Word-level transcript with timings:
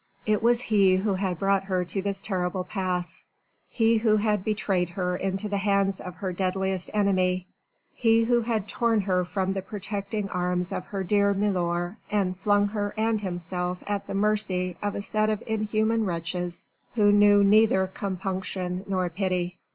It 0.25 0.41
was 0.41 0.61
he 0.61 0.95
who 0.95 1.13
had 1.13 1.37
brought 1.37 1.65
her 1.65 1.85
to 1.85 2.01
this 2.01 2.23
terrible 2.23 2.63
pass: 2.63 3.23
he 3.69 3.97
who 3.97 4.17
had 4.17 4.43
betrayed 4.43 4.89
her 4.89 5.15
into 5.15 5.47
the 5.47 5.59
hands 5.59 6.01
of 6.01 6.15
her 6.15 6.33
deadliest 6.33 6.89
enemy: 6.91 7.45
he 7.93 8.23
who 8.23 8.41
had 8.41 8.67
torn 8.67 9.01
her 9.01 9.23
from 9.23 9.53
the 9.53 9.61
protecting 9.61 10.27
arms 10.29 10.71
of 10.71 10.87
her 10.87 11.03
dear 11.03 11.35
milor 11.35 11.97
and 12.09 12.35
flung 12.37 12.69
her 12.69 12.95
and 12.97 13.21
himself 13.21 13.83
at 13.85 14.07
the 14.07 14.15
mercy 14.15 14.75
of 14.81 14.95
a 14.95 15.03
set 15.03 15.29
of 15.29 15.43
inhuman 15.45 16.03
wretches 16.07 16.65
who 16.95 17.11
knew 17.11 17.43
neither 17.43 17.85
compunction 17.85 18.83
nor 18.87 19.07
pity. 19.07 19.59